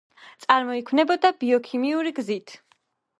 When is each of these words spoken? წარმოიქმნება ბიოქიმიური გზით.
წარმოიქმნება 0.43 1.31
ბიოქიმიური 1.43 2.15
გზით. 2.21 2.57